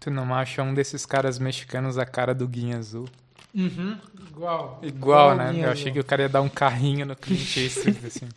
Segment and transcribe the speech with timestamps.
[0.00, 3.06] Tu não acha um desses caras mexicanos a cara do Guinha Azul?
[3.54, 3.96] Uhum.
[4.30, 4.80] Igual.
[4.82, 5.50] Igual, né?
[5.52, 5.80] Guinha Eu Azul.
[5.80, 8.28] achei que o cara ia dar um carrinho no Clint Eastwood, assim.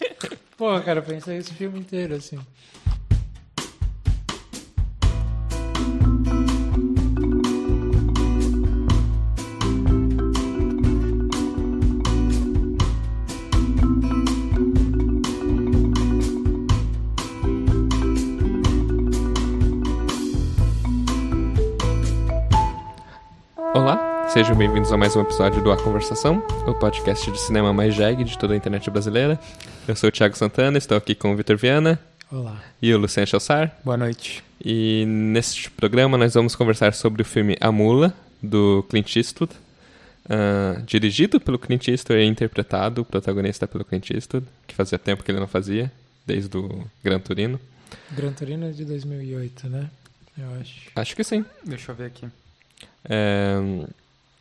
[0.58, 2.38] Porra, cara, pensei o filme inteiro, assim.
[24.34, 28.24] Sejam bem-vindos a mais um episódio do A Conversação, o podcast de cinema mais jegue
[28.24, 29.40] de toda a internet brasileira.
[29.88, 32.00] Eu sou o Thiago Santana, estou aqui com o Vitor Viana
[32.32, 32.60] Olá.
[32.82, 33.78] e o Luciano Chassar.
[33.86, 34.44] Boa noite.
[34.60, 39.54] E neste programa nós vamos conversar sobre o filme A Mula, do Clint Eastwood,
[40.28, 45.24] ah, dirigido pelo Clint Eastwood e interpretado, o protagonista pelo Clint Eastwood, que fazia tempo
[45.24, 45.92] que ele não fazia,
[46.26, 47.60] desde o Gran Turino.
[48.10, 49.92] Gran Turino é de 2008, né?
[50.36, 50.90] Eu acho.
[50.96, 51.46] Acho que sim.
[51.64, 52.28] Deixa eu ver aqui.
[53.06, 53.58] É,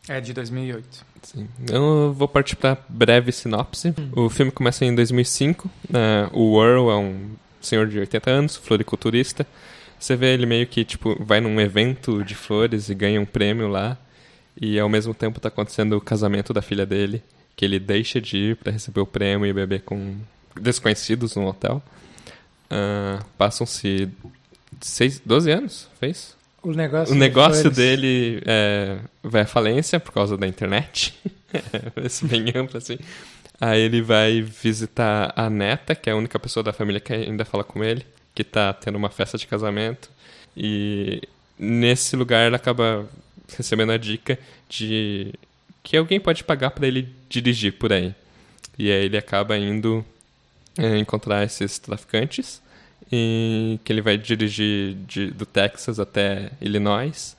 [0.08, 1.06] É de 2008.
[1.22, 1.48] Sim.
[1.70, 3.94] Eu vou partir para breve sinopse.
[4.16, 5.70] O filme começa em 2005.
[5.88, 6.28] né?
[6.32, 9.46] o Earl é um senhor de 80 anos, floriculturista.
[9.98, 13.68] Você vê ele meio que tipo vai num evento de flores e ganha um prêmio
[13.68, 13.96] lá.
[14.60, 17.22] E ao mesmo tempo tá acontecendo o casamento da filha dele,
[17.56, 20.16] que ele deixa de ir para receber o prêmio e beber com
[20.60, 21.80] desconhecidos no hotel.
[22.68, 24.08] Ah, Passam-se
[24.80, 26.36] seis, 12 anos, fez?
[26.62, 31.12] O negócio, O negócio dele é, vai à falência por causa da internet.
[32.04, 32.98] Esse bem amplo, assim.
[33.60, 37.44] Aí ele vai visitar a neta, que é a única pessoa da família que ainda
[37.44, 40.08] fala com ele, que tá tendo uma festa de casamento.
[40.56, 41.22] E
[41.58, 43.08] nesse lugar ele acaba
[43.56, 45.34] recebendo a dica de
[45.82, 48.14] que alguém pode pagar para ele dirigir por aí.
[48.78, 50.04] E aí ele acaba indo
[50.78, 52.61] é, encontrar esses traficantes
[53.12, 57.36] e que ele vai dirigir de- do Texas até Illinois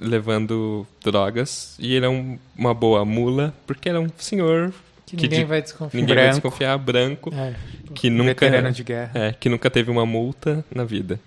[0.00, 4.72] levando drogas e ele é um- uma boa mula porque ele é um senhor
[5.04, 6.00] Que que ninguém de- vai desconfiar.
[6.00, 6.40] ninguém vai Branco.
[6.40, 7.54] desconfiar branco É.
[7.94, 9.10] que nunca Veterano de guerra.
[9.14, 11.18] é, que nunca teve uma multa na vida.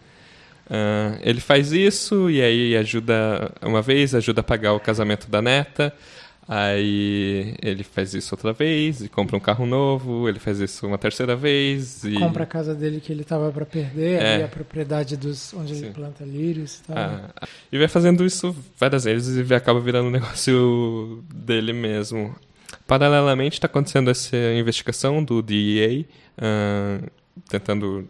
[0.69, 5.41] Ah, ele faz isso e aí ajuda uma vez, ajuda a pagar o casamento da
[5.41, 5.94] neta.
[6.53, 10.28] Aí ele faz isso outra vez e compra um carro novo.
[10.28, 13.66] Ele faz isso uma terceira vez e Compra a casa dele que ele tava pra
[13.66, 14.44] perder, É.
[14.44, 15.85] a propriedade dos onde Sim.
[15.85, 16.97] ele planta lírios e tal.
[16.97, 22.35] Ah, e vai fazendo isso várias vezes e acaba virando um negócio dele mesmo.
[22.85, 26.03] Paralelamente está acontecendo essa investigação do DEA,
[26.38, 27.00] ah,
[27.47, 28.06] tentando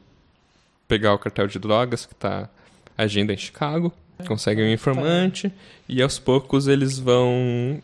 [0.88, 2.50] pegar o cartel de drogas que está
[2.98, 3.94] agindo em Chicago.
[4.28, 5.52] Conseguem um informante
[5.88, 7.80] e aos poucos eles vão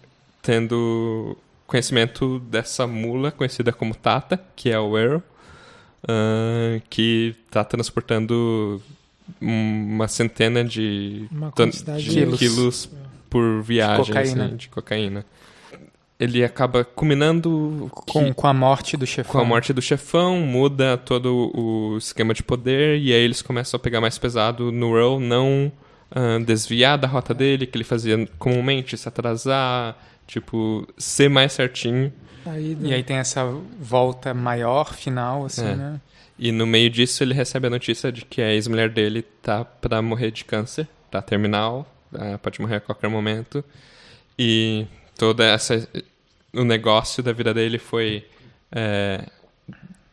[0.47, 5.19] tendo conhecimento dessa mula conhecida como Tata, que é o Earl,
[6.07, 8.81] ah, que está transportando
[9.41, 11.51] uma centena de, Uma
[11.97, 12.39] de Quilos.
[12.39, 12.89] quilos
[13.29, 14.45] por viagem cocaína.
[14.45, 15.25] assim, de cocaína.
[16.17, 19.33] Ele acaba culminando Com, que- com a morte do chefão.
[19.33, 23.77] com a morte do chefão, muda todo o esquema de poder e aí eles começam
[23.77, 25.69] a pegar mais pesado no Earl, não
[26.09, 29.95] ah, desviar da rota dele, que ele fazia comumente, se atrasar,
[30.27, 32.11] tipo, ser mais certinho.
[32.43, 32.87] saída.
[32.87, 33.43] E aí tem essa
[33.79, 35.75] volta maior, final, assim, É.
[35.75, 36.01] né?
[36.39, 40.01] E no meio disso ele recebe a notícia de que a ex-mulher dele tá pra
[40.03, 43.65] morrer de câncer, tá terminal, ah, pode morrer a qualquer momento.
[44.37, 44.85] E
[45.17, 45.87] toda essa
[46.53, 48.23] o negócio da vida dele foi
[48.71, 49.25] é,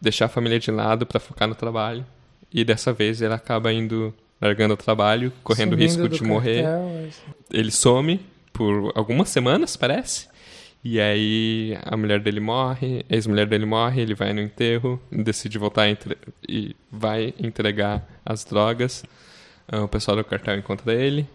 [0.01, 2.05] deixar a família de lado pra focar no trabalho.
[2.53, 6.63] E dessa vez ele acaba indo largando o trabalho, correndo Sumindo risco de morrer.
[6.63, 7.21] cartel, assim.
[7.53, 8.21] Ele some
[8.55, 10.29] por algumas semanas, parece.
[10.83, 15.59] E aí a mulher dele morre, a ex-mulher dele morre, ele vai no enterro, decide
[15.59, 16.17] voltar a entre-
[16.49, 19.05] e vai entregar as drogas.
[19.67, 21.27] Ah, o pessoal do cartel encontra ele,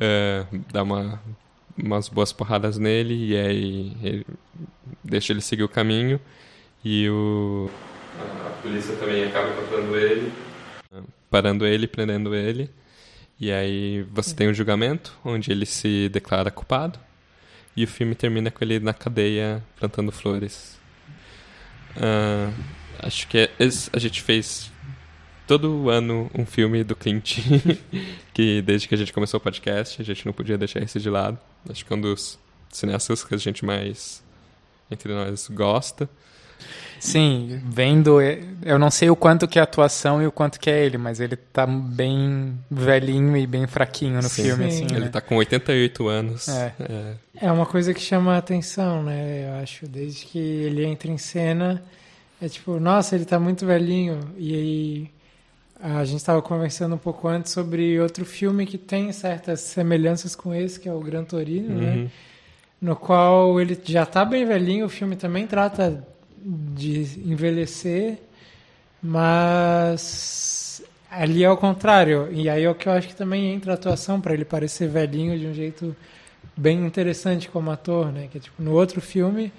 [0.00, 1.20] ah, dá uma,
[1.78, 4.26] umas boas porradas nele e aí ele-
[5.04, 6.20] deixa ele seguir o caminho.
[6.84, 7.70] E o,
[8.46, 10.32] a polícia também acaba encontrando ele,
[11.30, 12.68] parando ele, prendendo ele.
[13.40, 16.98] E aí você tem o julgamento, onde ele se declara culpado.
[17.74, 20.78] E o filme termina com ele na cadeia plantando flores.
[21.96, 22.52] Ah,
[22.98, 23.50] acho que é,
[23.92, 24.70] a gente fez
[25.46, 27.38] todo ano um filme do Clint,
[28.34, 31.08] que desde que a gente começou o podcast, a gente não podia deixar esse de
[31.08, 31.38] lado.
[31.68, 32.38] Acho que é um dos
[32.70, 34.22] cineastas que a gente mais,
[34.90, 36.08] entre nós, gosta.
[37.00, 38.20] Sim, vendo.
[38.62, 40.98] Eu não sei o quanto que é a atuação e o quanto que é ele,
[40.98, 44.42] mas ele tá bem velhinho e bem fraquinho no Sim.
[44.42, 44.84] filme, Sim.
[44.84, 44.94] assim.
[44.94, 45.10] Ele né?
[45.10, 46.48] tá com 88 anos.
[46.48, 46.74] É.
[46.78, 47.14] É,
[47.46, 49.48] É uma coisa que chama a atenção, né?
[49.48, 51.82] Eu acho, desde que ele entra em cena,
[52.40, 54.20] é tipo, nossa, ele tá muito velhinho.
[54.36, 55.10] E aí
[55.82, 60.54] a gente estava conversando um pouco antes sobre outro filme que tem certas semelhanças com
[60.54, 61.94] esse, que é o Gran Torino, né?
[61.94, 62.10] Uhum.
[62.82, 66.06] No qual ele já está bem velhinho, o filme também trata
[66.42, 68.18] de envelhecer,
[69.02, 72.28] mas ali é o contrário.
[72.32, 74.88] E aí é o que eu acho que também entra a atuação para ele parecer
[74.88, 75.94] velhinho de um jeito
[76.56, 78.28] bem interessante como ator, né?
[78.30, 79.52] Que é, tipo no outro filme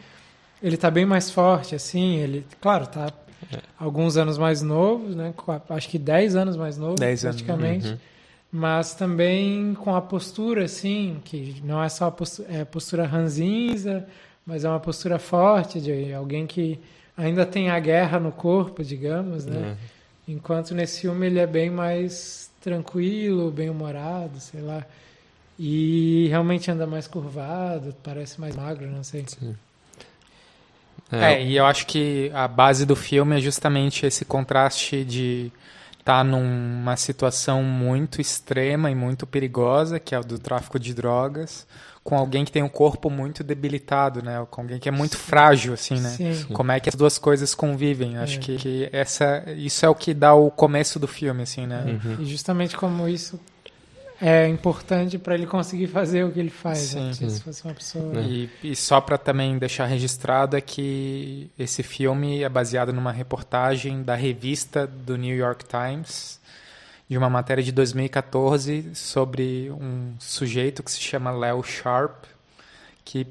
[0.62, 3.12] ele tá bem mais forte, assim, ele, claro, tá
[3.80, 5.34] alguns anos mais novo, né?
[5.70, 7.88] Acho que 10 anos mais novo, 10 anos, praticamente.
[7.90, 7.98] uhum.
[8.52, 13.08] Mas também com a postura, assim, que não é só a postura, é a postura
[13.08, 14.06] ranzinza,
[14.46, 16.80] mas é uma postura forte de alguém que
[17.16, 19.78] ainda tem a guerra no corpo, digamos, né?
[19.78, 20.32] É.
[20.32, 24.86] Enquanto nesse filme ele é bem mais tranquilo, bem humorado, sei lá.
[25.60, 29.26] E realmente anda mais curvado, parece mais magro, não sei.
[31.12, 35.52] É, e eu acho que a base do filme é justamente esse contraste de
[36.00, 41.68] estar numa situação muito extrema e muito perigosa, que é o do tráfico de drogas,
[42.04, 44.46] com alguém que tem um corpo muito debilitado, né?
[44.50, 46.10] Com alguém que é muito frágil, assim, né?
[46.10, 46.46] Sim.
[46.54, 48.18] Como é que as duas coisas convivem?
[48.18, 48.40] Acho É.
[48.42, 52.00] que, que essa, isso é o que dá o começo do filme, assim, né?
[52.04, 52.18] Uhum.
[52.20, 53.40] E justamente como isso
[54.20, 56.94] é importante para ele conseguir fazer o que ele faz.
[56.94, 57.14] né?
[57.14, 57.14] Sim.
[57.14, 57.30] Sim.
[57.30, 58.20] Se fosse uma pessoa.
[58.20, 58.22] É.
[58.24, 64.04] E, e só para também deixar registrado é que esse filme é baseado numa reportagem
[64.04, 66.40] da revista do New York Times,
[67.12, 72.24] de uma matéria de 2014 sobre um sujeito que se chama Leo Sharp,
[73.04, 73.28] que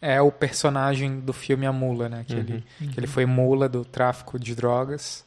[0.00, 2.24] é o personagem do filme A Mula, né?
[2.26, 5.22] Que, ele, que ele foi mula do tráfico de drogas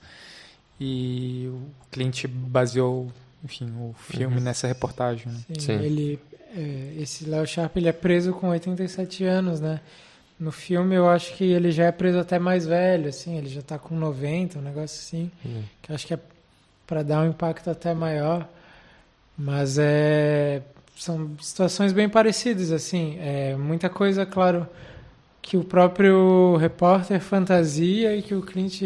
[0.80, 1.62] e o
[1.92, 3.12] Clint baseou,
[3.44, 5.28] enfim, o filme nessa reportagem.
[5.32, 5.40] Né?
[5.50, 5.74] Sim, Sim.
[5.74, 6.20] Ele,
[6.58, 9.80] é, esse Léo Sharp ele é preso com 87 anos, né?
[10.40, 13.62] No filme eu acho que ele já é preso até mais velho, assim, ele já
[13.62, 15.62] tá com 90, um negócio assim, Uhum.
[15.80, 16.20] que eu acho que é
[16.86, 18.48] para dar um impacto até maior.
[19.38, 20.62] Mas é
[20.96, 24.68] são situações bem parecidas, assim, é muita coisa, claro,
[25.42, 28.82] que o próprio repórter fantasia e que o Clint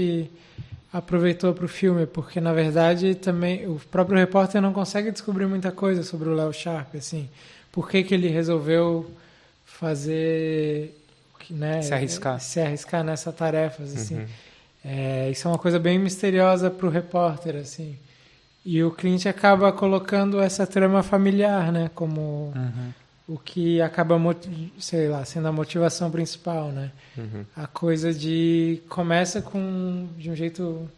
[0.92, 5.72] aproveitou para o filme, porque na verdade também o próprio repórter não consegue descobrir muita
[5.72, 7.30] coisa sobre o Léo Sharp, assim,
[7.72, 9.12] por que, que ele resolveu
[9.66, 10.98] fazer,
[11.52, 12.40] né, Se arriscar.
[12.40, 14.16] se arriscar nessa tarefa, assim.
[14.16, 14.26] Uhum.
[14.88, 17.98] É, isso é uma coisa bem misteriosa para o repórter, assim.
[18.66, 22.94] E o Clint acaba colocando essa trama familiar, né, como Uhum.
[23.36, 24.18] o que acaba,
[24.80, 26.92] sei lá, sendo a motivação principal, né?
[27.18, 27.44] Uhum.
[27.56, 30.90] A coisa de começa com de um jeito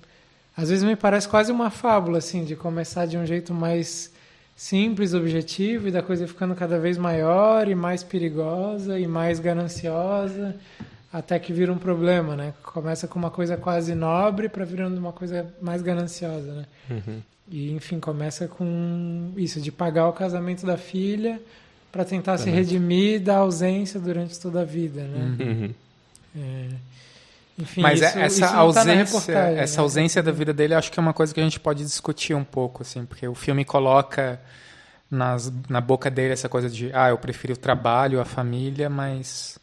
[0.56, 4.12] às vezes me parece quase uma fábula assim, de começar de um jeito mais
[4.58, 10.54] simples, objetivo e da coisa ficando cada vez maior e mais perigosa e mais gananciosa,
[11.12, 12.54] até que vira um problema, né?
[12.64, 16.66] Começa com uma coisa quase nobre para virando uma coisa mais gananciosa, né?
[16.90, 17.22] Uhum.
[17.52, 21.42] E enfim, começa com isso de pagar o casamento da filha
[21.92, 25.36] para tentar se redimir da ausência durante toda a vida, né?
[25.40, 25.74] Uhum.
[26.38, 26.68] É,
[27.58, 29.82] Enfim, Mas isso, é- essa isso tá na ausência, reportagem, essa né?
[29.84, 32.44] ausência da vida dele, acho que é uma coisa que a gente pode discutir um
[32.44, 34.40] pouco, assim, porque o filme coloca
[35.10, 39.58] nas, na boca dele essa coisa de, ah, eu prefiro o trabalho, a família, mas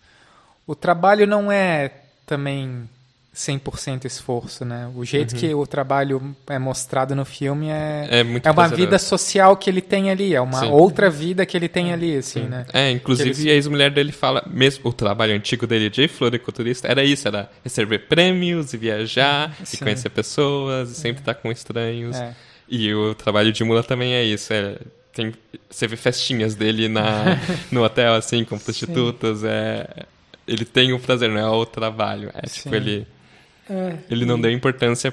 [0.66, 1.90] o trabalho não é
[2.26, 2.88] também
[3.34, 4.90] 100% esforço, né?
[4.96, 8.82] O jeito que o trabalho é mostrado no filme é, É muito é uma prazeroso.
[8.82, 10.70] vida social que ele tem ali, é uma Sim.
[10.70, 12.64] outra vida que ele tem ali, assim, né?
[12.72, 16.88] É, inclusive Que eles- a ex-mulher dele fala, mesmo o trabalho antigo dele de floriculturista,
[16.88, 19.76] era isso, era receber prêmios e viajar, e Sim.
[19.84, 22.16] conhecer pessoas, e sempre estar com estranhos.
[22.16, 22.34] É.
[22.68, 24.78] E o trabalho de mula também é isso, é,
[25.12, 25.34] tem,
[25.70, 27.36] você vê festinhas dele na,
[27.70, 29.86] no hotel, assim, com prostitutas, é,
[30.46, 32.74] ele tem o prazer, não é o trabalho, é tipo, Sim.
[32.76, 33.06] ele,
[33.68, 35.12] É, ele não deu importância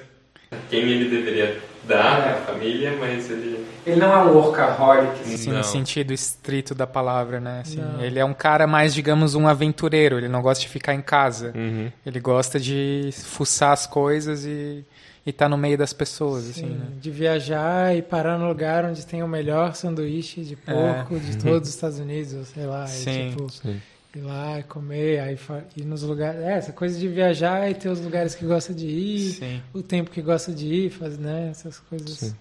[0.69, 3.65] quem ele deveria dar à família, mas ele...
[3.85, 5.57] Ele não é um workaholic, assim, Não.
[5.57, 7.59] no sentido estrito da palavra, né?
[7.61, 10.17] Assim, ele é um cara mais, digamos, um aventureiro.
[10.17, 11.51] Ele não gosta de ficar em casa.
[11.53, 11.91] Uhum.
[12.05, 14.85] Ele gosta de fuçar as coisas e
[15.25, 16.85] estar no meio das pessoas, assim, sim, né?
[16.99, 21.69] de viajar e parar no lugar onde tem o melhor sanduíche de porco de todos
[21.69, 22.87] os Estados Unidos, sei lá, É.
[22.87, 23.81] Sim, e, tipo, sim.
[24.15, 25.38] Ir lá e comer, aí
[25.75, 28.88] ir nos lugares, é, essa coisa de viajar e ter os lugares que gosta de
[28.88, 29.62] ir, Sim.
[29.74, 32.36] o tempo que gosta de ir, faz, né, essas coisas Sim.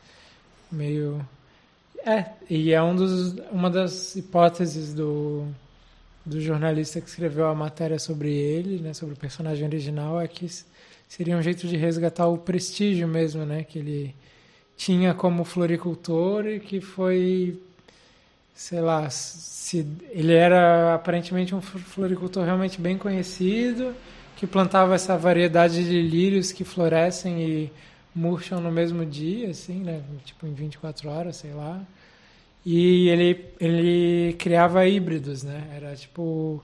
[0.70, 1.24] meio
[2.04, 5.46] é, e é um dos, uma das hipóteses do
[6.24, 10.46] do jornalista que escreveu a matéria sobre ele, né, sobre o personagem original, é que
[11.08, 14.14] seria um jeito de resgatar o prestígio mesmo, né, que ele
[14.76, 17.60] tinha como floricultor e que foi,
[18.54, 23.94] sei lá, se ele era aparentemente um fl- floricultor realmente bem conhecido,
[24.36, 27.72] que plantava essa variedade de lírios que florescem e
[28.14, 30.02] murcham no mesmo dia, assim, né?
[30.24, 31.80] Tipo em 24 horas, sei lá.
[32.64, 35.64] E ele, ele criava híbridos, né?
[35.74, 36.62] Era tipo.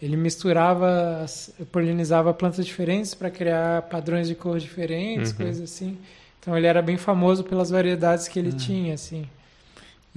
[0.00, 1.26] Ele misturava,
[1.72, 5.38] polinizava plantas diferentes para criar padrões de cor diferentes, uhum.
[5.38, 5.98] coisas assim.
[6.38, 8.56] Então ele era bem famoso pelas variedades que ele uhum.
[8.56, 9.28] tinha, assim.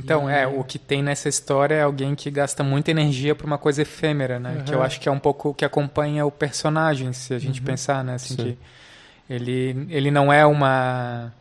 [0.03, 0.33] Então, e...
[0.33, 3.81] é, o que tem nessa história é alguém que gasta muita energia para uma coisa
[3.81, 4.57] efêmera, né?
[4.57, 4.63] Uhum.
[4.63, 7.59] Que eu acho que é um pouco o que acompanha o personagem, se a gente
[7.59, 7.65] uhum.
[7.65, 8.15] pensar, né?
[8.15, 8.57] Assim, que
[9.29, 11.31] ele, ele não é uma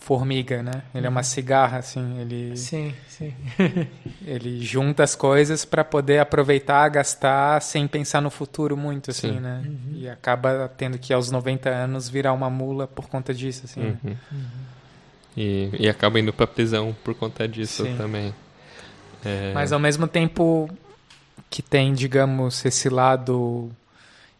[0.00, 0.82] formiga, né?
[0.94, 1.24] Ele é uma uhum.
[1.24, 2.18] cigarra, assim.
[2.18, 3.34] Ele, sim, sim.
[4.26, 9.40] ele junta as coisas para poder aproveitar, gastar, sem pensar no futuro muito, assim, sim.
[9.40, 9.62] né?
[9.64, 9.92] Uhum.
[9.94, 13.96] E acaba tendo que, aos 90 anos, virar uma mula por conta disso, assim.
[14.02, 14.16] Né?
[15.40, 17.96] E, e acaba indo pra prisão por conta disso sim.
[17.96, 18.34] também.
[19.24, 19.52] É...
[19.54, 20.68] Mas, ao mesmo tempo
[21.48, 23.70] que tem, digamos, esse lado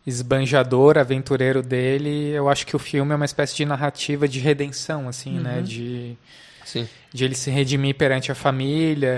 [0.06, 5.08] esbanjador, aventureiro dele, eu acho que o filme é uma espécie de narrativa de redenção,
[5.08, 5.50] assim, né?
[5.50, 5.56] uhum.
[5.56, 5.62] né?
[5.62, 6.16] De,
[6.66, 6.86] Sim.
[7.10, 9.10] de ele se redimir perante a família,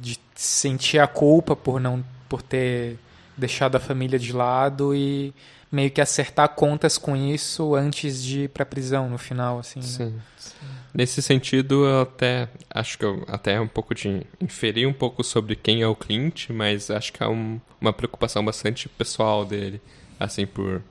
[0.00, 2.96] de sentir a culpa por não por ter
[3.36, 5.34] deixado a família de lado e
[5.72, 9.80] meio que acertar contas com isso antes de ir para prisão no final, assim.
[9.80, 9.86] Né?
[9.86, 10.04] Sim.
[10.04, 10.20] Né?
[10.36, 10.77] Sim.
[10.94, 15.22] Nesse sentido, eu até acho que eu até é um pouco de inferir um pouco
[15.22, 19.80] sobre quem é o Clint, mas acho que é um, uma preocupação bastante pessoal dele
[20.18, 20.82] assim, por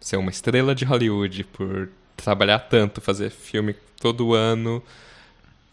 [0.00, 4.82] ser uma estrela de Hollywood, por trabalhar tanto, fazer filme todo ano,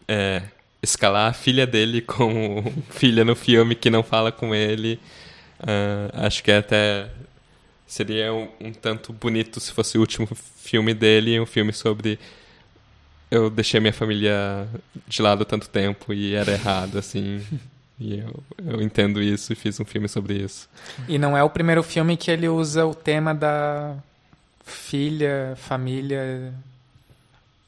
[0.07, 0.43] é,
[0.81, 4.99] escalar a filha dele como filha no filme que não fala com ele.
[5.59, 7.09] Uh, acho que até
[7.87, 12.19] seria um, um, tanto bonito se fosse o último filme dele, um filme sobre
[13.29, 14.67] eu deixei minha família
[15.07, 17.41] de lado tanto tempo e era errado, assim.
[17.99, 20.69] E eu, eu entendo isso e fiz um filme sobre isso.
[21.07, 23.95] E não é o primeiro filme que ele usa o tema da
[24.65, 26.53] filha, família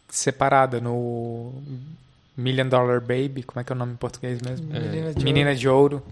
[0.09, 1.53] separada no
[2.35, 4.75] Million Dollar Baby, como é que é o nome em português mesmo?
[4.75, 4.79] É.
[4.79, 6.03] Menina, de, Menina de Ouro.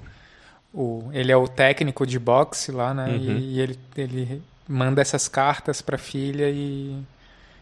[0.73, 3.07] O, ele é o técnico de boxe lá, né?
[3.07, 3.15] Uhum.
[3.15, 6.97] E, e, ele, ele manda essas cartas para a filha e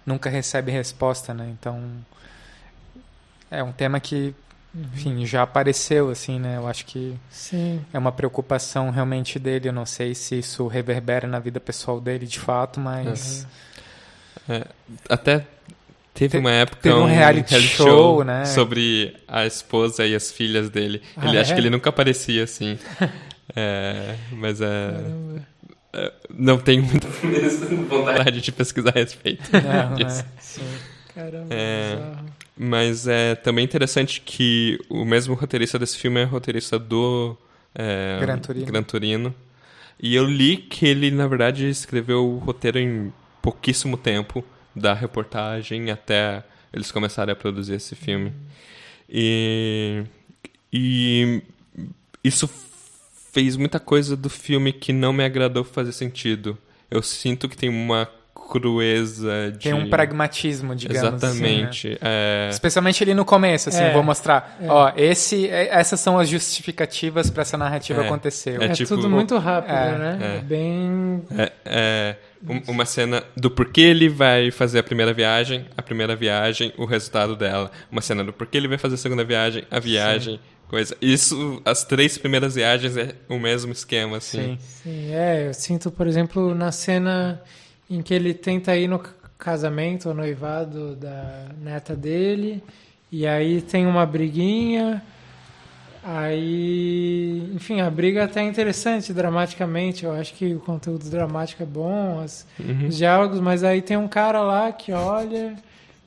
[0.05, 1.49] nunca recebe resposta, né?
[1.59, 1.81] Então
[3.49, 4.35] é um tema que
[4.75, 6.57] enfim, já apareceu, assim, né?
[6.57, 7.85] Eu acho que Sim.
[7.93, 9.69] é uma preocupação realmente dele.
[9.69, 13.45] Eu não sei se isso reverbera na vida pessoal dele de fato, mas.
[14.49, 14.55] Uhum.
[14.55, 14.67] É,
[15.07, 15.45] até
[16.11, 18.45] teve Te, uma época teve um, um reality, reality show, show, né?
[18.45, 21.03] sobre a esposa e as filhas dele.
[21.15, 21.41] Ah, ele é?
[21.41, 22.79] acho que ele nunca aparecia assim.
[23.55, 24.65] é, mas é.
[24.65, 25.52] é
[26.29, 27.07] não tenho muita
[27.87, 30.23] vontade de pesquisar a respeito não, disso.
[30.89, 30.93] É.
[31.13, 31.97] Caramba, é,
[32.57, 37.37] mas é também interessante que o mesmo roteirista desse filme é roteirista do
[37.75, 38.65] é, Gran, Turino.
[38.65, 39.35] Gran Turino.
[39.99, 44.43] E eu li que ele, na verdade, escreveu o roteiro em pouquíssimo tempo,
[44.75, 48.33] da reportagem até eles começarem a produzir esse filme.
[49.07, 50.03] E,
[50.71, 51.43] e
[52.23, 52.49] isso
[53.33, 56.55] fez muita coisa do filme que não me agradou fazer sentido.
[56.89, 58.07] Eu sinto que tem uma
[58.51, 59.57] crueza de...
[59.57, 61.87] Tem um pragmatismo, digamos Exatamente.
[61.87, 61.97] Assim, né?
[62.01, 62.49] é...
[62.51, 64.57] Especialmente ali no começo, assim, é, vou mostrar.
[64.61, 64.67] É.
[64.69, 68.05] Ó, esse, é, essas são as justificativas para essa narrativa é.
[68.05, 68.61] acontecer.
[68.61, 69.97] É, tipo, tudo muito rápido, é.
[69.97, 70.43] né?
[70.45, 71.23] Bem...
[71.65, 72.15] É,
[72.67, 77.35] uma cena do porquê ele vai fazer a primeira viagem, a primeira viagem, o resultado
[77.35, 77.71] dela.
[77.91, 80.35] Uma cena do porquê ele vai fazer a segunda viagem, a viagem...
[80.35, 80.95] Sim coisa.
[81.01, 84.57] Isso, as três primeiras viagens é o mesmo esquema, assim.
[84.59, 85.47] Sim, Sim é.
[85.47, 87.41] Eu sinto, por exemplo, na cena
[87.89, 89.01] em que ele tenta ir no
[89.37, 92.63] casamento ou noivado da neta dele,
[93.11, 95.03] e aí tem uma briguinha,
[96.03, 101.65] aí, enfim, a briga até é interessante dramaticamente, eu acho que o conteúdo dramático é
[101.65, 102.87] bom, as, uhum.
[102.87, 105.55] os diálogos, mas aí tem um cara lá que olha...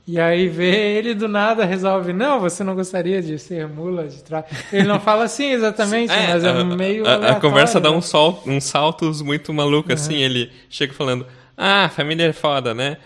[0.06, 4.22] E aí vê ele do nada resolve, não, você não gostaria de ser mula de
[4.22, 4.44] trás.
[4.72, 7.04] Ele não fala assim exatamente, é, mas é a, meio.
[7.04, 7.96] A, a, conversa dá né?
[7.96, 9.94] um sol, uns saltos muito malucos, uhum.
[9.94, 10.14] assim.
[10.14, 12.98] Ele chega falando: ah, família é foda, né?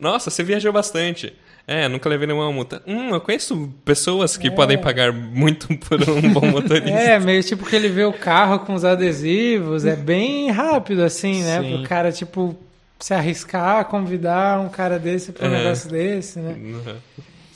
[0.00, 1.34] Nossa, você viajou bastante.
[1.68, 2.80] É, nunca levei nenhuma multa.
[2.86, 4.50] Hum, eu conheço pessoas que é.
[4.50, 6.88] podem pagar muito por um bom motorista.
[6.88, 11.42] é, meio tipo que ele vê o carro com os adesivos, é bem rápido assim,
[11.42, 11.60] né?
[11.60, 11.72] Sim.
[11.72, 12.56] Pro cara, tipo,
[12.98, 15.58] se arriscar, convidar um cara desse para um uhum.
[15.58, 16.52] negócio desse, né?
[16.52, 16.96] Uhum.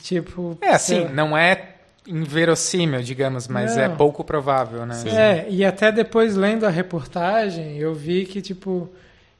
[0.03, 0.59] Tipo.
[0.61, 1.75] É assim, não é
[2.07, 3.95] inverossímil, digamos, mas é não.
[3.95, 4.95] é pouco provável, né?
[4.95, 5.11] Sim.
[5.11, 8.91] É, e até depois lendo a reportagem, eu vi que, tipo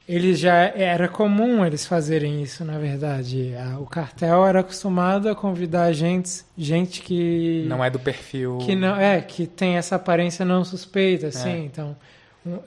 [0.07, 3.53] eles já era comum eles fazerem isso, na verdade.
[3.79, 8.95] O cartel era acostumado a convidar gente, gente que não é do perfil que não
[8.95, 11.49] é que tem essa aparência não suspeita, assim.
[11.49, 11.57] É.
[11.59, 11.95] Então,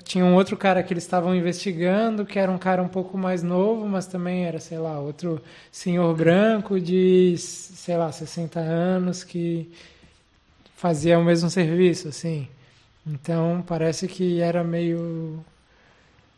[0.05, 3.43] tinha um outro cara que eles estavam investigando, que era um cara um pouco mais
[3.43, 9.71] novo, mas também era, sei lá, outro senhor branco de, sei lá, 60 anos que
[10.77, 12.49] fazia o mesmo serviço, assim.
[13.07, 15.45] Então parece que era meio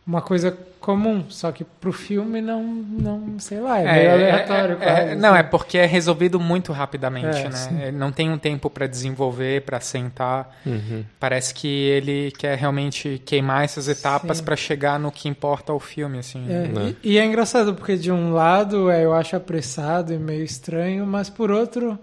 [0.06, 4.78] uma coisa comum, só que pro filme não, não sei lá, é, meio aleatório.
[4.80, 5.48] é- é- quase, não, é assim.
[5.50, 7.50] porque é resolvido muito rapidamente, É, né?
[7.56, 7.82] sim.
[7.82, 10.56] Ele Não tem um tempo para desenvolver, para sentar.
[10.64, 11.04] Uhum.
[11.18, 16.18] Parece que ele quer realmente queimar essas etapas para chegar no que importa ao filme,
[16.20, 16.44] assim.
[16.48, 16.94] É, Né?
[17.02, 21.04] e, e é engraçado porque de um lado é, eu acho apressado e meio estranho,
[21.04, 21.98] mas por outro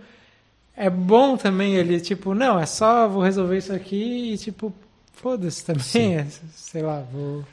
[0.75, 4.73] é bom também ele, tipo, não, é só vou resolver isso aqui e tipo,
[5.13, 7.45] foda-se também, é, sei lá, vou.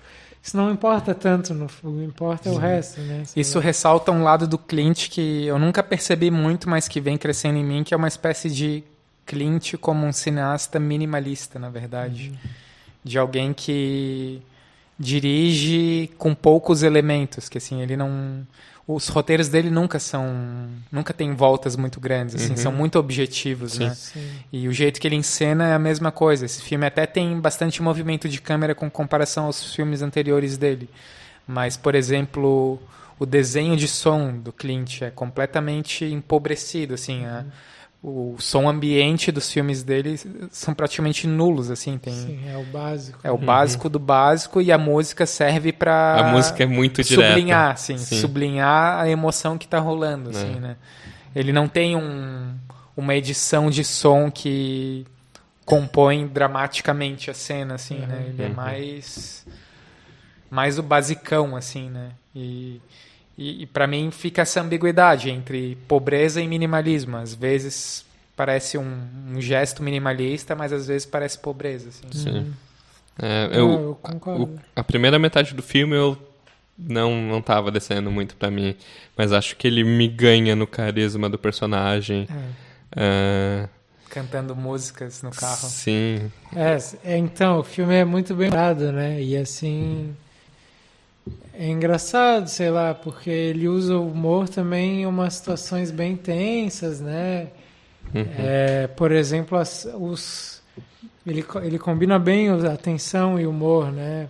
[0.42, 3.24] Isso não importa tanto, no, o que importa é o resto, né?
[3.26, 3.64] sei Isso lá.
[3.64, 7.64] ressalta um lado do Clint que eu nunca percebi muito, mas que vem crescendo em
[7.64, 8.82] mim, que é uma espécie de
[9.26, 12.32] Clint como um cineasta minimalista, na verdade.
[13.04, 14.42] De alguém que
[14.98, 18.46] dirige com poucos elementos, que assim, ele não
[18.94, 22.56] os roteiros dele nunca são nunca tem voltas muito grandes, assim, Uhum.
[22.56, 23.84] são muito objetivos, Sim.
[23.86, 23.94] né?
[23.94, 24.30] Sim.
[24.52, 26.44] E o jeito que ele encena é a mesma coisa.
[26.46, 30.88] Esse filme até tem bastante movimento de câmera com comparação aos filmes anteriores dele.
[31.46, 32.78] Mas, por exemplo,
[33.18, 37.44] o desenho de som do Clint é completamente empobrecido, assim, a-
[38.02, 40.18] o som ambiente dos filmes dele
[40.50, 43.18] são praticamente nulos, assim, tem Sim, é o básico.
[43.22, 47.28] é o básico do básico e a música serve para A música é muito direta.
[47.28, 48.20] sublinhar, sim, Sim.
[48.20, 50.60] sublinhar a emoção que tá rolando, assim, É.
[50.60, 50.76] né?
[51.36, 52.54] Ele não tem um,
[52.96, 55.06] uma edição de som que
[55.64, 58.24] compõe dramaticamente a cena, assim, né?
[58.30, 58.54] Ele é Uhum.
[58.54, 59.46] mais
[60.50, 62.10] mais o basicão, assim, né?
[62.34, 62.80] E,
[63.40, 67.16] e, e para mim fica essa ambiguidade entre pobreza e minimalismo.
[67.16, 68.04] Às vezes
[68.36, 68.98] parece um,
[69.32, 72.06] um gesto minimalista, mas às vezes parece pobreza, assim.
[72.12, 72.52] Sim.
[73.18, 74.42] É, Não, eu, eu concordo.
[74.44, 76.16] o- a primeira metade do filme eu
[76.78, 78.74] não não tava descendo muito pra mim,
[79.16, 82.26] mas acho que ele me ganha no carisma do personagem.
[82.30, 82.70] É.
[82.96, 83.68] É,
[84.08, 85.68] Cantando músicas no carro.
[85.68, 86.76] sim, É,
[87.12, 89.22] é, então, o filme é muito bem lembrado, né?
[89.22, 90.14] E assim.
[91.52, 97.00] É engraçado, sei lá, porque ele usa o humor também em umas situações bem tensas,
[97.00, 97.48] né?
[98.14, 98.24] Uhum.
[98.38, 100.62] É, por exemplo, as- os,
[101.26, 104.28] ele, ele combina bem a tensão e o humor, né?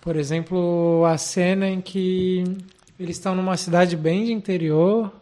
[0.00, 2.44] Por exemplo, a cena em que
[2.98, 5.12] eles estão numa cidade bem de interior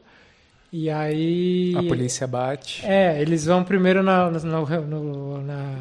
[0.72, 2.84] e aí A polícia bate.
[2.84, 5.74] é, eles vão primeiro na, no- no- na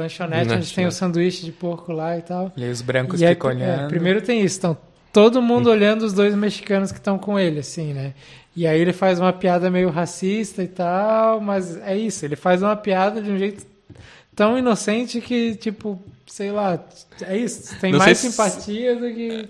[0.00, 2.52] lanchonete, onde tem o sanduíche de porco lá e tal.
[2.56, 3.88] E aí os brancos E aí, ficam é, olhando.
[3.88, 4.76] primeiro tem isso, então
[5.12, 8.12] todo mundo olhando os dois mexicanos que estão com ele, assim, né?
[8.56, 12.62] E aí ele faz uma piada meio racista e tal, mas é isso, ele faz
[12.62, 13.64] uma piada de um jeito
[14.34, 16.78] tão inocente que, tipo, sei lá,
[17.22, 19.48] é isso, tem Não mais sei se- simpatia do que...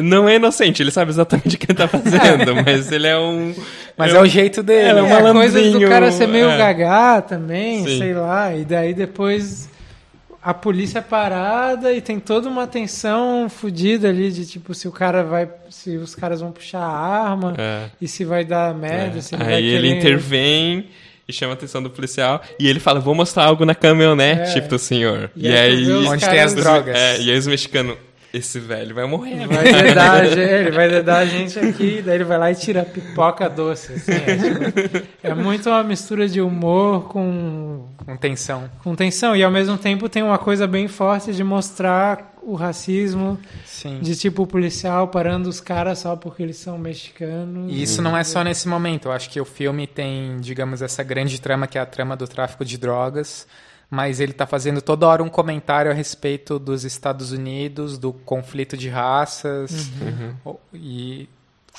[0.00, 3.52] Não é inocente, ele sabe exatamente o que ele tá fazendo, mas ele é um.
[3.98, 4.86] Mas é é o jeito dele.
[4.86, 6.56] É, é um É, coisa do cara ser meio é.
[6.56, 7.98] gagá também, Sim.
[7.98, 8.54] sei lá.
[8.54, 9.68] E daí depois
[10.42, 14.92] a polícia é parada e tem toda uma tensão fodida ali de tipo se o
[14.92, 15.48] cara vai.
[15.68, 16.88] Se os caras vão puxar a
[17.30, 17.90] arma É.
[18.00, 19.20] e se vai dar merda, É.
[19.20, 20.86] se ele vai Aí ele querer- intervém
[21.28, 24.60] e chama a atenção do policial e ele fala: Vou mostrar algo na caminhonete É.
[24.62, 25.30] pro senhor.
[25.36, 25.92] E E, aí aí.
[25.92, 26.96] Onde caras- tem as drogas.
[26.96, 27.96] É, e aí os mexicanos.
[28.32, 29.46] Esse velho vai morrer.
[29.48, 32.84] Vai dedar, ele vai dedar a gente aqui, daí ele vai lá e tira a
[32.84, 33.92] pipoca doce.
[33.94, 38.70] assim, é, tipo, é muito uma mistura de humor com Com tensão.
[38.84, 43.38] com tensão e ao mesmo tempo tem uma coisa bem forte de mostrar o racismo
[43.66, 43.98] Sim.
[44.00, 47.70] de tipo o policial parando os caras só porque eles são mexicanos.
[47.70, 49.06] E isso não é só nesse momento.
[49.08, 52.26] Eu acho que o filme tem, digamos, essa grande trama que é a trama do
[52.26, 53.46] tráfico de drogas,
[53.90, 58.76] mas ele está fazendo toda hora um comentário a respeito dos Estados Unidos, do conflito
[58.76, 59.90] de raças
[60.44, 61.28] o- e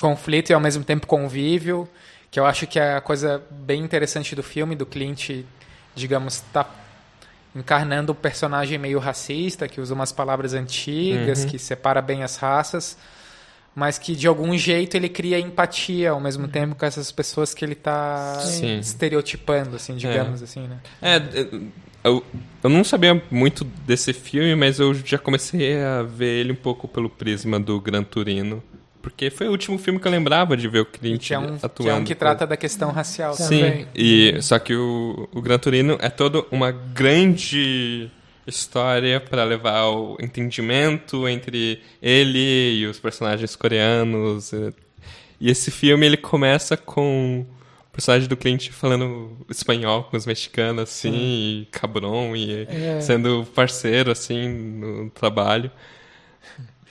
[0.00, 1.88] conflito e ao mesmo tempo convívio,
[2.30, 5.44] que eu acho que é a coisa bem interessante do filme, do Clint,
[5.94, 6.66] digamos, tá
[7.54, 11.50] encarnando um personagem meio racista, que usa umas palavras antigas, Uhum.
[11.50, 12.96] que separa bem as raças,
[13.74, 17.64] mas que de algum jeito ele cria empatia ao mesmo tempo com essas pessoas que
[17.64, 18.38] ele está
[18.80, 20.78] estereotipando, assim, digamos assim, né?
[21.02, 21.16] É,
[22.04, 22.24] eu,
[22.62, 26.88] eu não sabia muito desse filme, mas eu já comecei a ver ele um pouco
[26.88, 28.62] pelo prisma do Gran Turino.
[29.00, 31.56] Porque foi o último filme que eu lembrava de ver o Clint Que é um,
[31.56, 31.72] atuando.
[31.74, 33.34] que, é um que trata da questão racial.
[33.34, 33.60] Sim.
[33.60, 33.86] Também.
[33.94, 38.08] e só que o, o Gran Turino é toda uma grande
[38.46, 44.52] história para levar ao entendimento entre ele e os personagens coreanos.
[45.40, 47.44] E esse filme ele começa com
[47.92, 53.00] personagem do cliente falando espanhol com os mexicanos, assim, e cabrão, e É.
[53.00, 55.70] sendo parceiro, assim, no trabalho.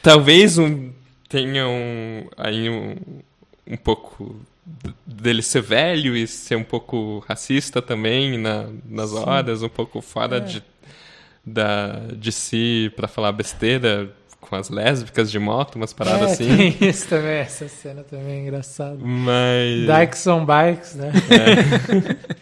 [0.02, 0.92] Talvez um,
[1.28, 2.96] tenha um, aí um,
[3.68, 4.40] um pouco
[5.06, 10.38] dele ser velho e ser um pouco racista também na, nas horas, um pouco fora
[10.38, 10.40] É.
[10.40, 10.64] de,
[11.46, 16.58] da, de si para falar besteira com as lésbicas de moto, umas paradas é, assim.
[16.58, 18.98] tem isso também, essa cena também é engraçada.
[19.00, 19.86] Mas.
[19.86, 21.12] Dykes on Bikes, né?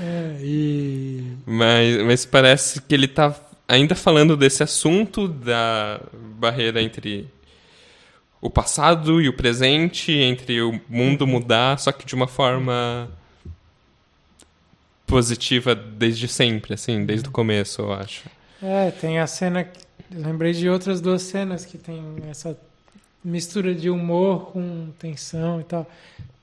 [0.00, 1.36] É, e...
[1.44, 3.34] Mas, mas parece que ele tá
[3.68, 6.00] ainda falando desse assunto da
[6.38, 7.28] barreira entre
[8.40, 13.10] o passado e o presente, entre o mundo mudar, só que de uma forma
[15.06, 18.24] positiva desde sempre, assim, desde o começo, eu acho.
[18.62, 19.68] É, tem a cena.
[20.14, 22.56] Eu lembrei de outras duas cenas que tem essa
[23.24, 25.88] mistura de humor com tensão e tal.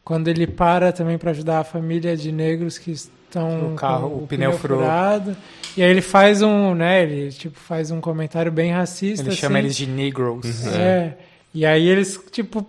[0.04, 4.24] Quando ele para também para ajudar a família de negros que estão O carro, com
[4.24, 4.80] o pneu furou.
[4.80, 5.36] furado.
[5.78, 9.38] E aí ele faz um, né, ele tipo faz um comentário bem racista Ele assim.
[9.40, 10.66] chama eles de Negroes.
[10.66, 10.74] Uhum.
[10.74, 11.18] É.
[11.54, 12.66] E aí eles, tipo.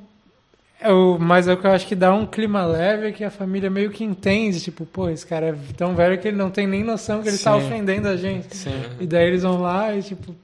[0.82, 3.22] É o, mas é o que eu acho que dá um clima leve é que
[3.22, 6.50] a família meio que entende, tipo, pô, esse cara é tão velho que ele não
[6.50, 7.66] tem nem noção que ele tá Sim.
[7.66, 8.56] ofendendo a gente.
[8.56, 8.82] Sim.
[8.98, 10.34] E daí eles vão lá e, tipo,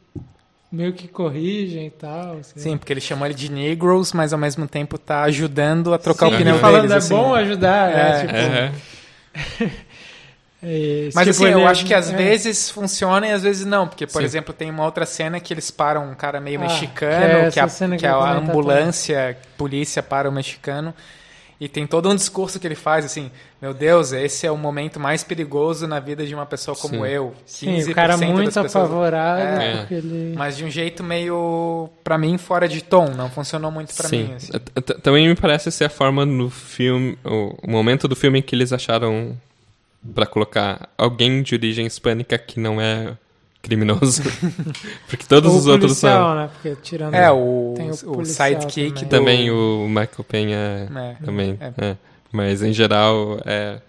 [0.71, 2.39] meio que corrigem e tal.
[2.39, 2.59] assim.
[2.61, 6.29] Sim, porque ele chamou ele de Negroes, mas ao mesmo tempo tá ajudando a trocar
[6.29, 6.93] Sim, o pneu falando, deles.
[6.95, 7.15] é assim.
[7.15, 8.73] bom ajudar, É, é, tipo, É,
[10.63, 12.17] é, Mas tipo, assim, eu acho que às é.
[12.17, 13.87] vezes funciona e às vezes não.
[13.87, 14.25] Porque, por Sim.
[14.25, 17.51] exemplo, tem uma outra cena que eles param um cara meio Ah, mexicano, que é
[17.51, 20.95] que, a, que a ambulância, polícia para o mexicano.
[21.59, 23.31] E tem todo um discurso que ele faz assim:
[23.63, 27.11] Meu Deus, esse é o momento mais perigoso na vida de uma pessoa como Sim.
[27.11, 27.35] eu.
[27.47, 29.77] Sim, o cara muito pessoas- apavorado É.
[29.79, 30.35] porque ele...
[30.37, 33.09] Mas de um jeito meio, pra mim, fora de tom.
[33.09, 34.25] Não funcionou muito pra sim.
[34.25, 34.35] mim.
[34.35, 34.53] assim.
[34.53, 38.71] T- Também me parece ser a forma no filme, o momento do filme que eles
[38.73, 39.35] acharam
[40.15, 43.17] pra colocar alguém de origem hispânica que não é
[43.67, 44.23] criminoso.
[45.09, 46.35] Porque todos Ou os outros policial, são.
[46.37, 46.51] né?
[46.53, 47.15] Porque tirando...
[47.15, 49.05] É, o, Tem o o, policial sidekick também.
[49.05, 49.09] do...
[49.09, 50.57] Também o Michael Penha
[50.95, 51.59] É, também.
[51.61, 51.73] é.
[51.85, 51.97] é.
[52.31, 53.81] Mas em geral é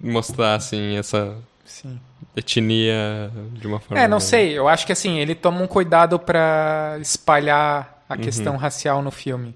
[0.00, 1.98] mostrar assim essa sim.
[2.36, 4.02] etnia de uma forma.
[4.02, 4.56] É, não sei.
[4.56, 9.54] Eu acho que assim, ele toma um cuidado pra espalhar a questão racial no filme.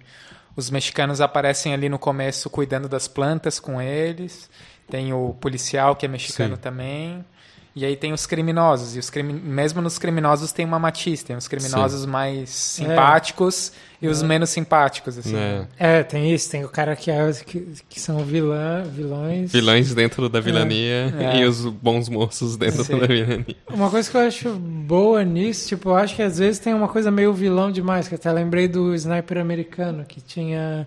[0.54, 4.50] Os mexicanos aparecem ali no começo cuidando das plantas com eles.
[4.90, 6.60] Tem o policial que é mexicano Sim.
[6.60, 7.24] também.
[7.74, 8.94] E aí tem os criminosos.
[8.96, 9.32] E os crimi...
[9.32, 11.22] mesmo nos criminosos tem uma matiz.
[11.22, 14.26] Tem os criminosos mais simpáticos e os É.
[14.26, 15.32] menos simpáticos, assim.
[15.32, 15.66] Né?
[15.78, 19.52] É, tem isso, tem o cara que, é, que, que são vilã, vilões.
[19.52, 21.38] Vilões dentro da vilania É.
[21.38, 22.98] e os bons moços dentro Sim.
[22.98, 23.56] da vilania.
[23.70, 26.88] Uma coisa que eu acho boa nisso, tipo, eu acho que às vezes tem uma
[26.88, 30.86] coisa meio vilão demais, que até lembrei do Sniper americano, que tinha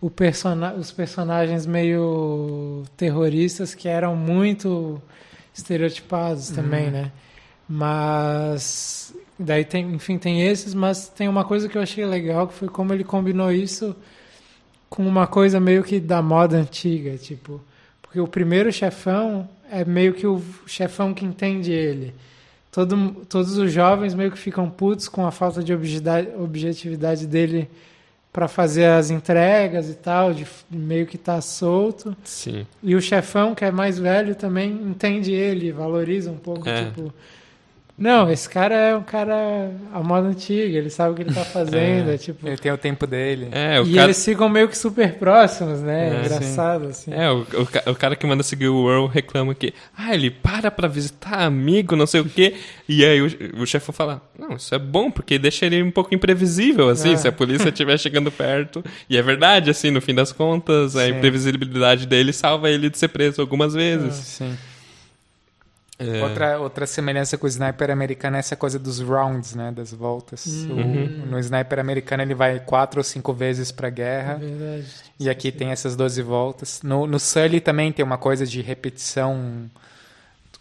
[0.00, 5.00] o persona os personagens meio terroristas que eram muito
[5.54, 7.12] estereotipados também, né?
[7.68, 12.54] Mas daí tem, enfim, tem esses, mas tem uma coisa que eu achei legal, que
[12.54, 13.94] foi como ele combinou isso
[14.88, 17.60] com uma coisa meio que da moda antiga, tipo,
[18.02, 22.12] porque o primeiro chefão é meio que o chefão que entende ele.
[22.72, 27.68] Todo, todos os jovens meio que ficam putos com a falta de objetividade dele
[28.32, 32.16] para fazer as entregas e tal, de meio que tá solto.
[32.22, 32.66] Sim.
[32.82, 36.84] E o chefão, que é mais velho, também entende ele, valoriza um pouco, É.
[36.84, 37.12] tipo...
[38.00, 41.44] Não, esse cara é um cara à moda antiga, ele sabe o que ele tá
[41.52, 42.48] fazendo, é, tipo...
[42.48, 43.48] Ele tem o tempo dele.
[43.52, 44.06] É, o e cara.
[44.06, 46.08] eles ficam meio que super próximos, né?
[46.08, 47.12] É, Engraçado, assim.
[47.12, 47.40] É, o,
[47.86, 51.42] o, o cara que manda seguir o Earl reclama que, ah, ele para pra visitar
[51.42, 52.54] amigo, não sei o quê.
[52.88, 56.14] E aí o, o chefe fala, não, isso é bom, porque deixa ele um pouco
[56.14, 57.16] imprevisível, assim, É.
[57.18, 58.82] se a polícia estiver chegando perto.
[59.10, 61.10] E é verdade, assim, no fim das contas, a Sim.
[61.18, 64.14] imprevisibilidade dele salva ele de ser preso algumas vezes.
[64.14, 64.56] Sim.
[66.00, 66.22] É.
[66.24, 69.70] Outra, outra semelhança com o sniper americano é essa coisa dos rounds, né?
[69.70, 70.46] Das voltas.
[70.46, 71.26] O- Uhum.
[71.26, 74.34] no sniper americano ele vai quatro ou cinco vezes pra É guerra.
[74.36, 74.86] verdade.
[75.18, 76.80] E aqui tem essas 12 voltas.
[76.82, 79.70] No, no Sully também tem uma coisa de repetição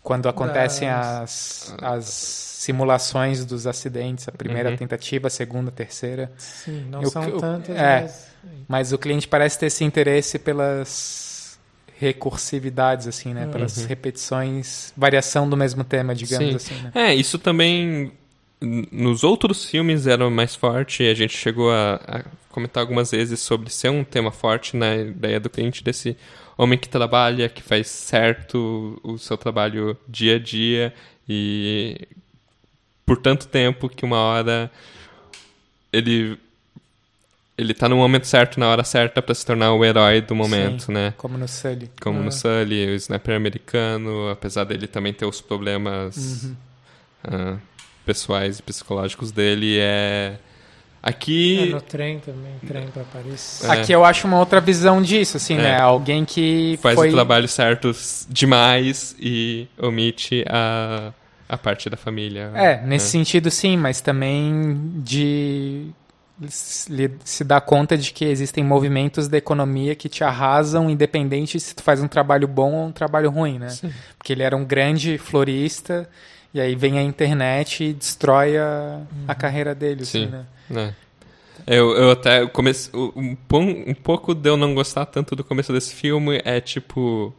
[0.04, 4.28] quando acontecem as, as simulações dos acidentes.
[4.28, 4.78] A primeira Uhum.
[4.78, 6.32] tentativa, a segunda, a terceira.
[6.38, 8.02] Sim, não Eu- são eu- tantas, é.
[8.02, 8.30] mas...
[8.68, 10.88] Mas o cliente parece ter esse interesse pelas
[12.00, 13.46] recursividades, assim, né?
[13.46, 13.52] Uhum.
[13.52, 16.74] Pelas repetições, variação do mesmo tema, digamos Sim.
[16.76, 16.92] assim, né?
[16.96, 18.12] É, isso também
[18.62, 21.04] nos outros filmes era mais forte.
[21.04, 25.40] A gente chegou a, a comentar algumas vezes sobre ser um tema forte na ideia
[25.40, 26.16] do cliente desse
[26.58, 30.94] homem que trabalha, que faz certo o seu trabalho dia a dia
[31.28, 32.08] e
[33.06, 34.72] por tanto tempo que uma hora
[35.92, 36.38] ele
[37.60, 40.84] ele tá no momento certo, na hora certa pra se tornar o herói do momento,
[40.86, 41.14] Sim, né?
[41.18, 41.92] Como no Sully.
[42.02, 42.24] Como Ah.
[42.24, 46.56] no Sully, o sniper americano, apesar dele também ter os problemas Uhum.
[47.26, 47.58] ah,
[48.06, 50.38] pessoais e psicológicos dele, é...
[51.02, 51.70] Aqui...
[51.70, 53.64] É, no trem também, trem pra Paris.
[53.64, 53.72] É.
[53.72, 55.62] Aqui eu acho uma outra visão disso, assim, É.
[55.62, 55.80] né?
[55.80, 57.10] Alguém que faz foi...
[57.10, 57.92] o trabalho certo
[58.30, 61.14] demais e omite a,
[61.48, 62.52] a parte da família.
[62.54, 63.24] É, nesse né?
[63.24, 65.88] sentido sim, mas também de
[66.48, 71.84] se dar conta de que existem movimentos da economia que te arrasam, independente se tu
[71.84, 73.70] faz um trabalho bom ou um trabalho ruim, né?
[73.70, 73.92] Sim.
[74.18, 76.10] Porque ele era um grande florista
[76.54, 80.32] e aí vem a internet e destrói a, a carreira dele, assim, Sim.
[80.32, 80.46] né?
[80.70, 80.96] né?
[81.68, 82.92] Eu, eu até comecei.
[82.98, 87.34] Um, um pouco de eu não gostar tanto do começo desse filme é tipo.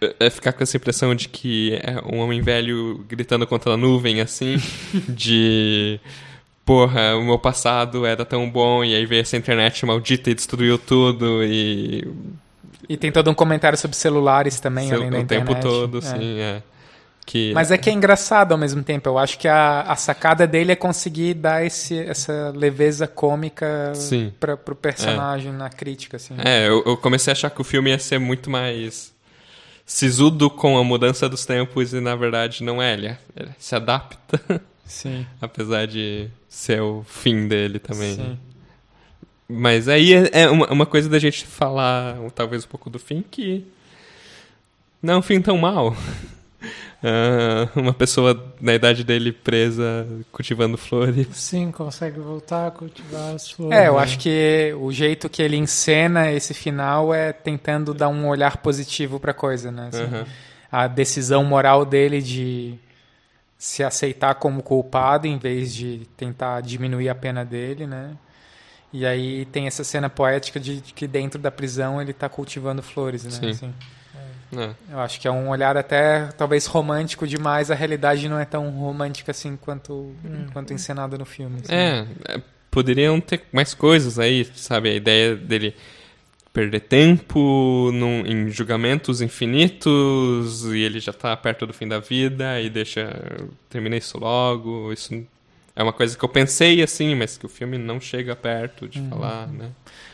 [0.00, 3.76] é- É ficar com essa impressão de que é um homem velho gritando contra a
[3.76, 4.56] nuvem, assim,
[5.08, 5.98] de.
[6.68, 10.76] Porra, o meu passado era tão bom, e aí veio essa internet maldita e destruiu
[10.76, 12.06] tudo, e.
[12.86, 15.46] E tem todo um comentário sobre celulares também, seu- além da o internet.
[15.48, 15.98] tempo todo, É.
[16.00, 16.62] assim, é.
[17.24, 19.08] Que, Mas é que é engraçado ao mesmo tempo.
[19.08, 24.32] Eu acho que a, a sacada dele é conseguir dar esse, essa leveza cômica Sim.
[24.38, 26.34] para pro personagem na crítica, assim.
[26.44, 29.12] É, eu, eu comecei a achar que o filme ia ser muito mais
[29.86, 32.92] sisudo com a mudança dos tempos e na verdade não é.
[32.94, 34.40] Ele, ele se adapta,
[34.88, 35.24] Sim.
[35.40, 38.14] apesar de ser o fim dele também.
[38.14, 38.38] Sim.
[39.48, 43.64] Mas aí é, é uma, coisa da gente falar talvez um pouco do fim que
[45.02, 45.96] não é um fim tão mal.
[47.00, 51.28] Ah, uma pessoa na idade dele presa cultivando flores.
[51.32, 53.78] Sim, consegue voltar a cultivar as flores.
[53.78, 58.26] É, eu acho que o jeito que ele encena esse final é tentando dar um
[58.26, 59.90] olhar positivo pra coisa, né?
[59.92, 60.26] Assim.
[60.72, 62.74] A decisão moral dele de
[63.58, 68.16] se aceitar como culpado em vez de tentar diminuir a pena dele, né?
[68.92, 73.24] E aí tem essa cena poética de, que dentro da prisão ele tá cultivando flores,
[73.24, 73.30] né?
[73.30, 73.50] Sim.
[73.50, 73.74] Assim.
[74.56, 74.70] É.
[74.90, 77.70] Eu acho que é um olhar até talvez romântico demais.
[77.70, 80.14] A realidade não é tão romântica assim quanto,
[80.52, 81.60] quanto encenada no filme.
[81.62, 81.74] assim.
[81.74, 82.40] É, é,
[82.70, 84.88] poderiam ter mais coisas aí, sabe?
[84.88, 85.74] A ideia dele
[86.52, 92.60] perder tempo num, em julgamentos infinitos e ele já tá perto do fim da vida
[92.60, 93.10] e deixa.
[93.68, 94.92] termina isso logo.
[94.92, 95.24] Isso
[95.76, 99.00] é uma coisa que eu pensei assim, mas que o filme não chega perto de
[99.08, 99.70] falar, né?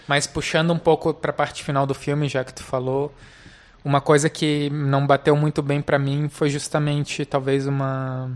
[0.07, 3.15] Mas puxando um pouco pra parte final do filme, já que tu falou,
[3.83, 8.31] uma coisa que não bateu muito bem pra mim foi justamente talvez uma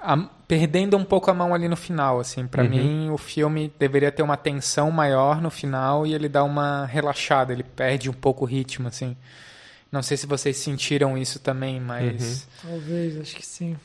[0.00, 2.68] a- perdendo um pouco a mão ali no final, assim, Pra Uhum.
[2.68, 7.54] mim o filme deveria ter uma tensão maior no final e ele dá uma relaxada,
[7.54, 9.16] ele perde um pouco o ritmo, assim.
[9.90, 13.76] Não sei se vocês sentiram isso também, mas Talvez, acho que sim.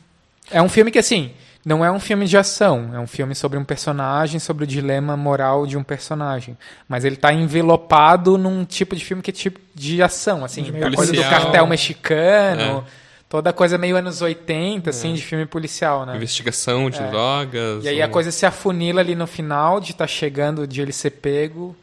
[0.51, 1.31] é um filme que, assim,
[1.65, 2.91] não é um filme de ação.
[2.93, 6.57] É um filme sobre um personagem, sobre o dilema moral de um personagem.
[6.87, 10.69] Mas ele tá envelopado num tipo de filme que é tipo de ação, assim.
[10.69, 12.85] Meio A coisa do cartel mexicano.
[12.85, 13.06] É.
[13.29, 16.15] Toda coisa meio anos 80, assim, de filme policial, né?
[16.15, 17.09] Investigação de É.
[17.09, 17.83] drogas.
[17.83, 20.93] E aí a um- coisa se afunila ali no final, de estar chegando, de ele
[20.93, 21.75] ser pego.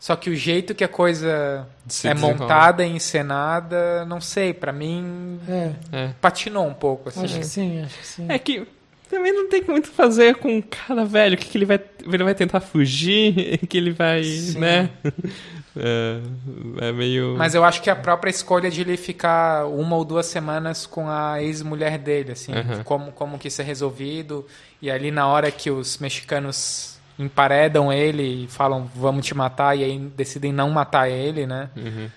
[0.00, 4.72] Só que o jeito que a coisa se é montada e encenada, não sei, pra
[4.72, 6.10] mim É, É.
[6.20, 7.24] patinou um pouco, assim.
[7.24, 8.26] acho que sim, acho que sim.
[8.28, 8.66] É que
[9.08, 11.34] também não tem muito o fazer com um cara velho.
[11.34, 11.80] O que, que ele vai.
[12.04, 13.58] Ele vai tentar fugir?
[13.68, 14.22] Que ele vai.
[14.24, 14.58] Sim.
[14.58, 14.90] né?
[15.78, 17.34] É, é meio.
[17.36, 21.06] Mas eu acho que a própria escolha de ele ficar uma ou duas semanas com
[21.06, 22.50] a ex-mulher dele, assim,
[22.82, 24.46] como, como que isso é resolvido.
[24.80, 29.84] E ali na hora que os mexicanos emparedam ele e falam vamos te matar, e
[29.84, 31.68] aí decidem não matar ele, né?
[31.76, 32.08] Uhum,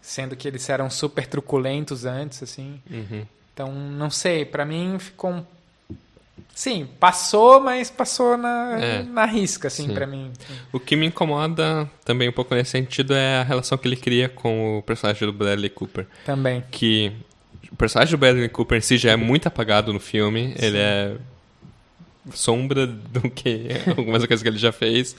[0.00, 2.80] Sendo que eles eram super truculentos antes, assim.
[2.90, 3.24] uhum.
[3.54, 5.44] Então, não sei, pra mim ficou um...
[6.54, 9.02] Sim, passou, mas passou na, É.
[9.02, 9.94] na risca, assim, Sim.
[9.94, 10.32] pra mim.
[10.72, 14.28] O que me incomoda também um pouco nesse sentido é a relação que ele cria
[14.28, 16.06] com o personagem do Bradley Cooper.
[16.26, 16.64] Também.
[16.70, 17.12] Que
[17.70, 20.54] o personagem do Bradley Cooper em si já é muito apagado no filme.
[20.58, 21.16] Ele é
[22.32, 25.14] sombra do que algumas coisas que ele já fez.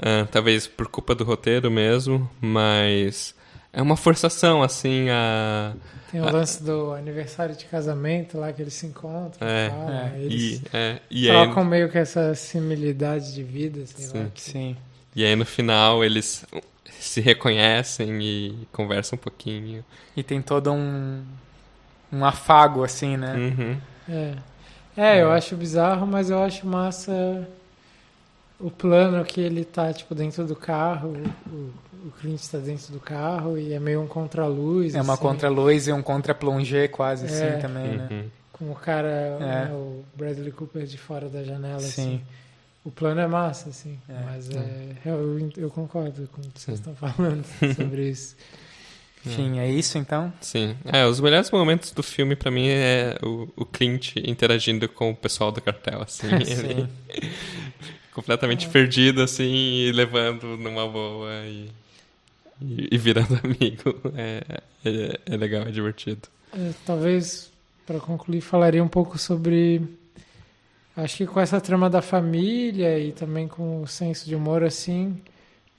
[0.00, 3.34] Ah, talvez por culpa do roteiro mesmo, mas
[3.78, 5.72] é uma forçação, assim, a...
[6.10, 9.46] Tem o lance do aniversário de casamento lá que eles se encontram.
[9.46, 10.18] É, falam, é.
[10.18, 14.18] Eles E, é, e, aí, trocam meio que essa similidade de vida, sei Sim.
[14.18, 14.26] lá.
[14.34, 14.76] Sim.
[15.14, 16.44] e aí no final eles
[16.98, 19.84] se reconhecem e conversam um pouquinho.
[20.16, 21.22] E tem todo um,
[22.12, 23.32] um afago, assim, né?
[23.36, 23.78] Uhum.
[24.08, 24.34] É.
[24.96, 27.46] É, eu acho bizarro, mas eu acho massa
[28.58, 31.14] o plano que ele tá, tipo, dentro do carro,
[31.46, 31.72] o,
[32.06, 34.94] o Clint tá dentro do carro e é meio um contraluz.
[34.94, 37.28] É uma assim, contra-luz e um contra-plongé quase, É.
[37.28, 38.08] assim, também, né?
[38.10, 38.24] Uhum.
[38.52, 39.38] Com o cara, É.
[39.38, 41.86] né, o Bradley Cooper de fora da janela, Sim.
[42.16, 42.20] assim.
[42.84, 43.98] o plano é massa, assim.
[44.08, 44.14] É.
[44.24, 47.44] mas é, eu, eu concordo com o que vocês estão falando
[47.76, 48.34] sobre isso.
[49.26, 50.32] Enfim, é isso então?
[50.40, 50.76] Sim.
[50.86, 55.14] É, os melhores momentos do filme pra mim é o, o Clint interagindo com o
[55.16, 56.28] pessoal do cartel, assim.
[56.32, 56.88] ele Sim.
[58.14, 61.70] completamente perdido, assim, e levando numa boa e,
[62.60, 64.00] e, virando amigo.
[64.16, 66.28] É, é, é legal, é divertido.
[66.52, 67.50] É, talvez,
[67.86, 69.82] para concluir, falaria um pouco sobre.
[70.96, 75.20] Acho que com essa trama da família e também com o senso de humor, assim.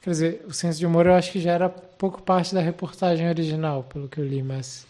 [0.01, 3.27] Quer dizer, o senso de humor eu acho que já era pouco parte da reportagem
[3.27, 4.87] original, pelo que eu li, mas.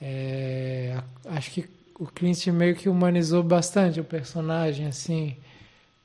[0.00, 5.36] é, acho que o Clint meio que humanizou bastante o personagem, assim.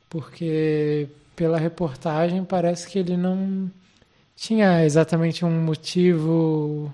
[0.09, 3.71] Porque pela reportagem parece que ele não
[4.43, 6.91] tinha exatamente um motivo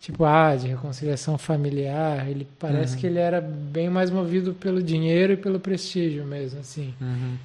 [0.00, 3.00] tipo ah de reconciliação familiar ele parece Uhum.
[3.00, 7.36] que ele era bem mais movido pelo dinheiro e pelo prestígio mesmo assim Uhum.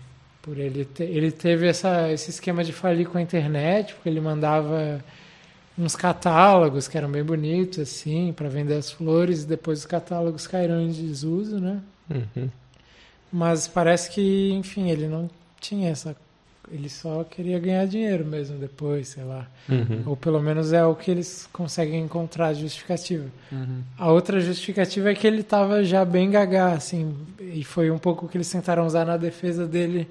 [0.42, 4.20] por ele te, ele teve essa esse esquema de falir com a internet porque ele
[4.20, 5.04] mandava
[5.78, 10.48] uns catálogos que eram bem bonitos assim para vender as flores e depois os catálogos
[10.48, 12.50] caíram em desuso né Uhum.
[13.32, 15.30] mas parece que enfim ele não
[15.62, 16.16] tinha essa
[16.72, 20.04] ele só queria ganhar dinheiro mesmo depois sei lá Uhum.
[20.08, 23.26] ou pelo menos é o que eles conseguem encontrar justificativa.
[23.52, 23.82] Uhum.
[23.98, 28.26] A outra justificativa é que ele estava já bem gagá, assim, e foi um pouco
[28.26, 30.08] o que eles tentaram usar na defesa dele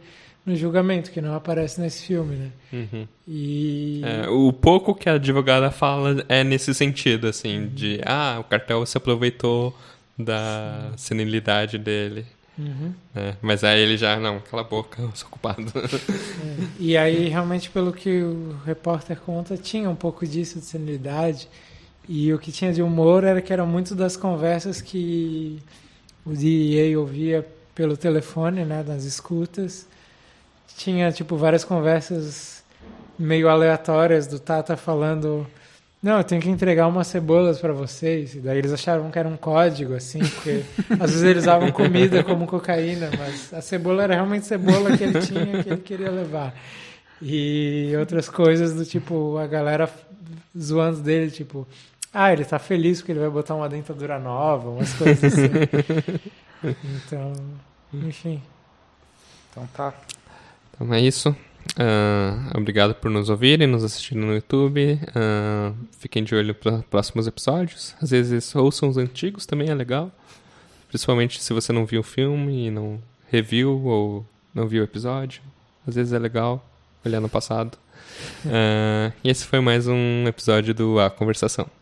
[0.47, 2.51] no julgamento, que não aparece nesse filme, né?
[2.73, 3.09] Uhum.
[3.27, 8.45] E É, o pouco que a advogada fala é nesse sentido, assim, de ah, o
[8.45, 9.77] cartel se aproveitou
[10.17, 12.25] da senilidade dele.
[12.59, 12.93] Uhum.
[13.15, 13.37] né?
[13.41, 15.63] Mas aí ele já, não, cala a boca, eu sou culpado.
[15.77, 16.67] É.
[16.79, 21.49] E aí, realmente, pelo que o repórter conta, tinha um pouco disso de senilidade.
[22.09, 25.63] E o que tinha de humor era que eram muito das conversas que
[26.25, 29.87] o DEA ouvia pelo telefone, né, nas escutas.
[30.77, 32.65] Tinha, tipo, várias conversas
[33.19, 35.47] meio aleatórias do Tata falando
[36.01, 38.35] não, eu tenho que entregar umas cebolas para vocês.
[38.35, 40.63] E daí eles achavam que era um código, assim, porque
[41.01, 45.21] às vezes eles usavam comida como cocaína, mas a cebola era realmente cebola que ele
[45.21, 46.55] tinha, que ele queria levar.
[47.21, 49.91] E outras coisas do tipo, a galera
[50.57, 51.67] zoando dele, tipo,
[52.15, 55.49] ah, ele tá feliz porque ele vai botar uma dentadura nova, umas coisas assim.
[56.61, 57.33] Então,
[57.95, 58.43] enfim.
[59.49, 59.95] Então tá.
[60.75, 61.37] Então é isso.
[61.77, 64.99] Ah, obrigado por nos ouvirem, nos assistirem no YouTube.
[65.15, 67.95] Ah, fiquem de olho para próximos episódios.
[68.01, 70.11] Às vezes ouçam os antigos também é legal.
[70.89, 73.01] Principalmente se você não viu o filme e não
[73.31, 75.43] reviu ou não viu o episódio.
[75.87, 76.65] Às vezes é legal
[77.05, 77.77] olhar no passado.
[78.47, 81.78] Ah, e esse foi mais um episódio do A Conversação.